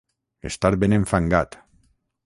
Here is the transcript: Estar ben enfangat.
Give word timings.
Estar 0.51 0.71
ben 0.85 0.97
enfangat. 0.99 1.61